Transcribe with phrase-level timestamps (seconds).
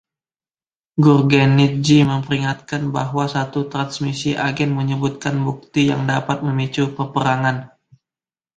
[1.03, 7.57] Gurgenidze memperingatkan bahwa satu transmisi agen menyebutkan bukti yang dapat memicu peperangan.